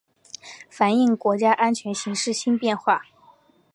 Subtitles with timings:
[0.67, 3.03] 反映国家安全形势新变化